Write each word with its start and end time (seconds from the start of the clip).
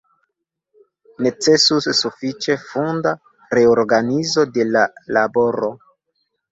Necesus 1.25 1.89
sufiĉe 1.99 2.57
funda 2.71 3.15
reorganizo 3.59 4.49
de 4.59 4.69
la 4.75 4.87
laboro. 5.19 5.75